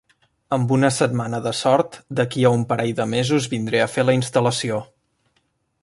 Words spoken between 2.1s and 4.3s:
d'aquí a un parell de mesos vindré a fer la